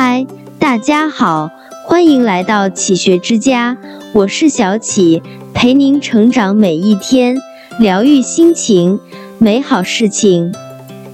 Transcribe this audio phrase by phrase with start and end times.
[0.00, 0.24] 嗨，
[0.60, 1.50] 大家好，
[1.84, 3.76] 欢迎来到启学之家，
[4.12, 7.36] 我是小启，陪您成长每一天，
[7.80, 9.00] 疗愈心情，
[9.38, 10.54] 美好事情。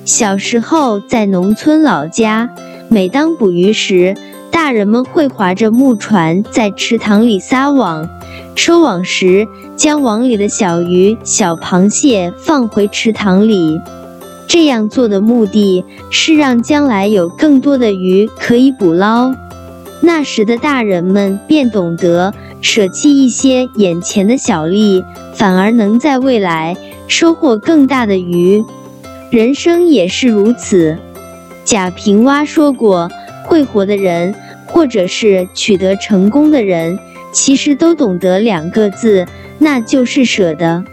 [0.04, 2.50] 小时候在农村老家，
[2.90, 4.14] 每当捕鱼时，
[4.50, 8.06] 大人们会划着木船在池塘里撒网，
[8.54, 9.48] 收网时
[9.78, 13.80] 将网里的小鱼、小螃蟹放回池塘里。
[14.46, 19.34] 这样做的目的是让将来有更多的鱼可以捕捞。
[20.00, 25.02] 那时的大人们便懂得舍弃一些眼前的小利，
[25.34, 26.76] 反而能在未来
[27.08, 28.62] 收获更大的鱼。
[29.30, 30.96] 人生也是如此。
[31.64, 33.08] 贾平凹说过，
[33.44, 34.34] 会活的人，
[34.66, 36.98] 或者是取得成功的人，
[37.32, 39.26] 其实都懂得两个字，
[39.58, 40.84] 那就是舍得。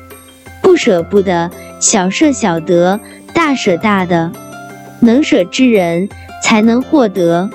[0.61, 2.99] 不舍不得，小舍小得。
[3.55, 4.31] 舍大的，
[4.99, 6.09] 能舍之人
[6.43, 7.49] 才能获得。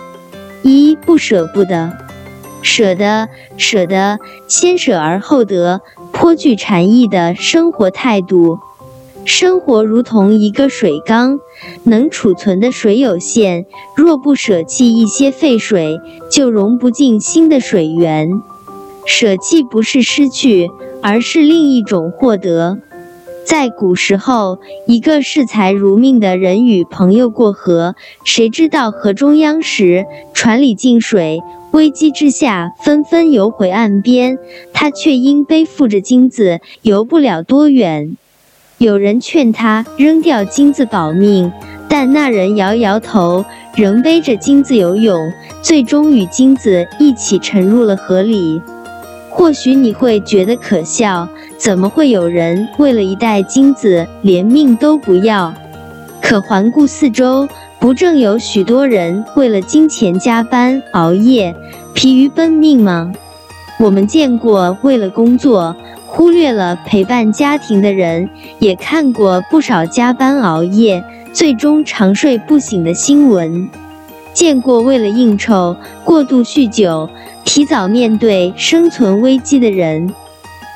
[0.62, 1.92] 一不舍不得，
[2.62, 5.80] 舍得舍得，先舍而后得，
[6.12, 8.58] 颇具禅意的生活态度。
[9.24, 11.40] 生活如同一个水缸，
[11.84, 15.98] 能储存的水有限，若不舍弃一些废水，
[16.30, 18.30] 就融不进新的水源。
[19.04, 20.70] 舍弃不是失去，
[21.02, 22.78] 而是另一种获得。
[23.46, 24.58] 在古时候，
[24.88, 27.94] 一个视财如命的人与朋友过河，
[28.24, 34.36] 谁知道河中央时，船里进水，危机之下纷纷游回岸边，
[34.72, 38.16] 他却因背负着金子游不了多远。
[38.78, 41.52] 有人劝他扔掉金子保命，
[41.88, 43.44] 但那人摇摇头，
[43.76, 48.60] 仍背着金子游泳，最终与金子一起沉入了河里。
[49.30, 51.28] 或许你会觉得可笑，
[51.58, 55.52] 怎么会有人为了一袋金子连命都不要？
[56.20, 57.48] 可环顾四周，
[57.78, 61.54] 不正有许多人为了金钱加班熬夜、
[61.94, 63.12] 疲于奔命吗？
[63.78, 65.74] 我们见过为了工作
[66.06, 68.28] 忽略了陪伴家庭的人，
[68.58, 73.68] 也看过不少加班熬夜最终长睡不醒的新闻，
[74.32, 77.08] 见过为了应酬过度酗酒。
[77.44, 80.12] 提早面对生存危机的人，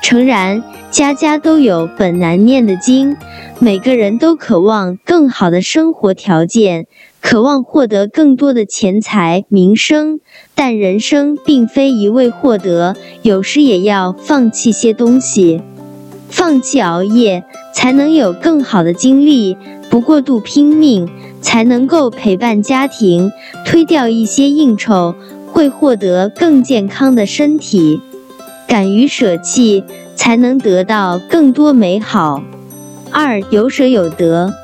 [0.03, 3.17] 诚然，家家都有本难念的经，
[3.59, 6.87] 每个人都渴望更好的生活条件，
[7.21, 10.21] 渴望获得更多的钱财名声。
[10.55, 15.63] 但人生并非一味获得，有时也要放弃些东西，
[16.29, 19.57] 放弃熬夜，才能有更好的精力；
[19.91, 21.09] 不过度拼命，
[21.41, 23.31] 才能够陪伴家庭；
[23.65, 25.15] 推掉一些应酬。
[25.53, 28.01] 会获得更健康的身体，
[28.71, 29.83] 敢于舍弃，
[30.15, 32.41] 才能得到更多美好。
[33.11, 34.55] 二有舍有得，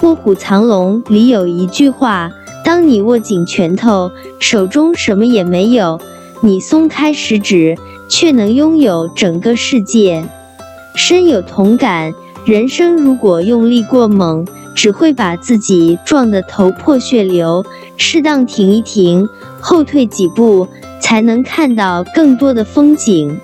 [0.06, 2.30] 《卧虎藏龙》里有一句话：
[2.64, 4.10] 当你握紧拳头，
[4.40, 6.00] 手中什么也没有；
[6.40, 7.76] 你松开食指，
[8.08, 10.24] 却能拥有整个世界。
[10.94, 12.14] 深有同感。
[12.46, 14.44] 人生如果用力过猛，
[14.74, 17.64] 只会把自己撞得头破血流。
[17.96, 19.28] 适当停一停。
[19.60, 20.66] 后退几步，
[21.00, 23.38] 才能看到更多的风景。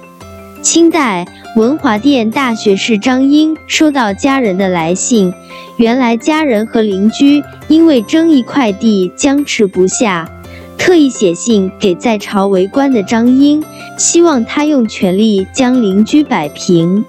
[0.63, 1.25] 清代
[1.55, 5.33] 文华殿大学士张英收到家人的来信，
[5.77, 10.29] 原来家人和邻居因为争一块地僵持不下，
[10.77, 13.63] 特意写信给在朝为官的张英，
[13.97, 17.05] 希望他用权力将邻居摆平。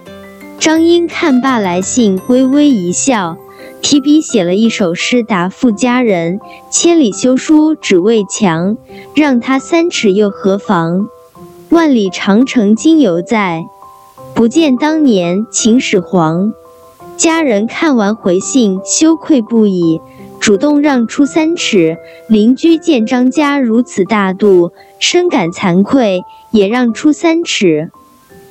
[0.59, 3.35] 张英看罢来信，微微一笑。
[3.81, 8.77] 提笔写了一首诗答复家人：千里修书只为墙，
[9.15, 11.07] 让他三尺又何妨？
[11.69, 13.63] 万里长城今犹在，
[14.35, 16.53] 不见当年秦始皇。
[17.17, 19.99] 家人看完回信，羞愧不已，
[20.39, 21.97] 主动让出三尺。
[22.27, 27.91] 邻居见张家如此大度，深感惭愧，也让出三尺。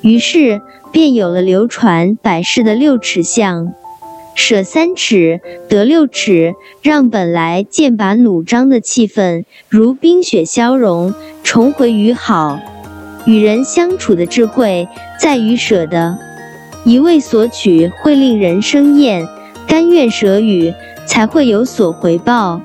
[0.01, 0.61] 于是
[0.93, 3.73] 便有了流传百世的六尺巷。
[4.39, 11.13] 舍三尺得六尺，让本来剑拔弩张的气氛如冰雪消融，
[11.43, 12.61] 重回于好。
[13.27, 14.87] 与人相处的智慧
[15.21, 16.17] 在于舍得，
[16.85, 19.27] 一味索取会令人生厌，
[19.67, 20.73] 甘愿舍予
[21.05, 22.61] 才会有所回报。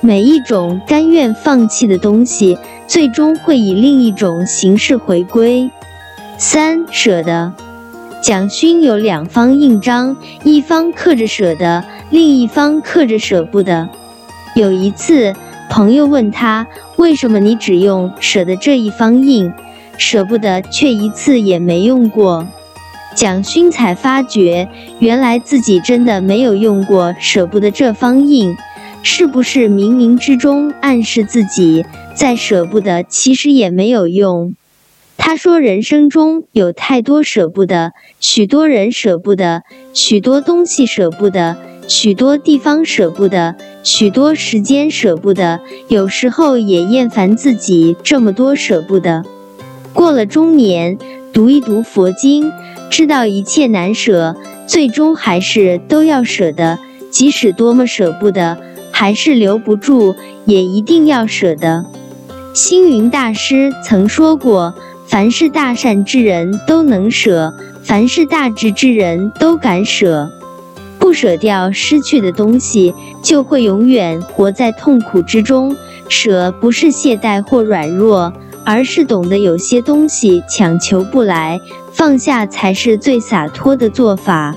[0.00, 2.56] 每一种甘愿放弃的东西，
[2.88, 5.70] 最终会以另一种形式回归。
[6.38, 7.52] 三舍得。
[8.22, 13.88] 蒋勋有两方印章，一方刻着舍得，另一方刻着舍不得。
[14.54, 15.34] 有一次，
[15.68, 16.64] 朋友问他
[16.96, 19.52] ：“为什么你只用舍得这一方印，
[19.98, 22.46] 舍不得却一次也没用过？”
[23.16, 24.68] 蒋勋才发觉，
[25.00, 28.56] 原来自己真的没有用过舍不得这方印。
[29.02, 31.84] 是不是冥冥之中暗示自己
[32.14, 34.54] 再舍不得，其实也没有用？
[35.16, 39.62] 他说：“人生中有太多舍不得，许多人舍不得，
[39.94, 41.56] 许多东西舍不得，
[41.86, 43.54] 许多地方舍不得，
[43.84, 49.22] 许多时间舍不得，有时候也厌烦自己这么多舍不得。
[49.92, 50.98] 过了中年，
[51.32, 52.50] 读一读佛经，
[52.90, 54.34] 知道一切难舍，
[54.66, 56.78] 最终还是都要舍得。
[57.10, 58.58] 即使多么舍不得，
[58.90, 60.16] 还是留不住，
[60.46, 61.84] 也一定要舍得。”
[62.54, 64.74] 星云大师曾说过。
[65.12, 70.26] 凡是大善之人都能舍，凡是大智之人都敢舍。
[70.98, 75.76] 不舍掉失去的东西，就会永远活在痛苦之中。
[76.08, 78.32] 舍不是懈怠或软弱，
[78.64, 81.60] 而是懂得有些东西强求不来，
[81.92, 84.56] 放下才是最洒脱的做法。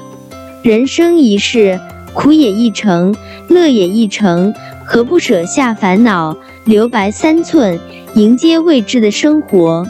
[0.63, 1.77] 人生一世，
[2.13, 3.13] 苦也一程，
[3.49, 4.53] 乐也一程，
[4.85, 7.77] 何不舍下烦恼，留白三寸，
[8.13, 9.85] 迎接未知的生活？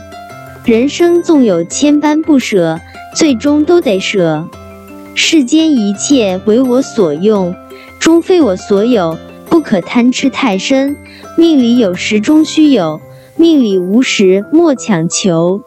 [0.65, 2.79] 人生纵有千般不舍，
[3.15, 4.47] 最终都得舍。
[5.13, 7.53] 世间一切为我所用，
[7.99, 9.15] 终非我所有。
[9.47, 10.97] 不可贪痴太深。
[11.37, 12.99] 命里有时终须有，
[13.37, 15.61] 命里无时莫强求。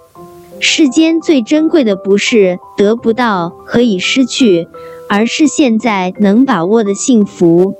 [0.59, 4.67] 世间最珍贵的不是得不到和已失去，
[5.09, 7.77] 而是现在能把握的幸福。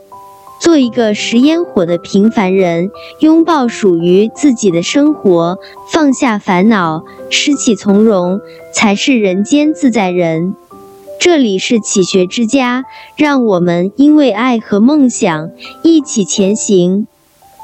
[0.61, 2.91] 做一个食烟火的平凡人，
[3.21, 5.59] 拥抱属于自己的生活，
[5.93, 8.41] 放下烦恼，失起从容，
[8.75, 10.55] 才是人间自在人。
[11.21, 12.85] 这里是启学之家，
[13.17, 15.51] 让我们因为爱和梦想
[15.83, 17.07] 一起前行。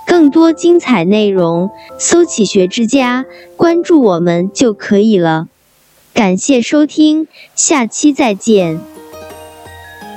[0.06, 3.24] 更多精彩内容，搜“启学之家”，
[3.56, 5.48] 关注我们就可以了。
[6.12, 8.93] 感谢收听，下期再见。